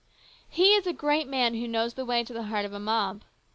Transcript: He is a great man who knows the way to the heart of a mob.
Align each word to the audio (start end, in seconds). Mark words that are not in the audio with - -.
He 0.49 0.73
is 0.73 0.87
a 0.87 0.93
great 0.93 1.27
man 1.27 1.53
who 1.53 1.67
knows 1.67 1.93
the 1.93 2.05
way 2.05 2.23
to 2.23 2.33
the 2.33 2.45
heart 2.45 2.65
of 2.65 2.73
a 2.73 2.79
mob. 2.79 3.21